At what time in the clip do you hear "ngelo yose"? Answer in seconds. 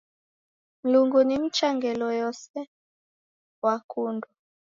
1.75-2.59